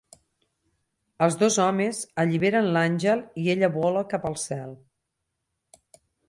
[1.25, 4.75] Els dos homes alliberen l'àngel i ella vola cap al cel.